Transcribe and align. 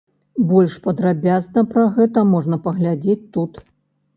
Больш 0.51 0.77
падрабязна 0.87 1.63
пра 1.73 1.83
гэта 1.99 2.25
можна 2.33 2.61
паглядзець 2.65 3.21
тут. 3.37 3.63